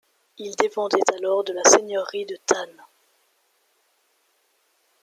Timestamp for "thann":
2.47-2.71